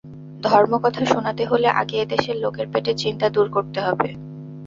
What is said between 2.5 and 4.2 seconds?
পেটের চিন্তা দূর করতে হবে।